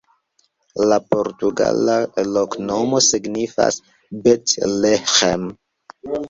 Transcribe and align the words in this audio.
La 0.91 0.95
portugala 1.09 1.97
loknomo 2.37 3.03
signifas: 3.09 3.79
Bet-Leĥem. 4.25 5.47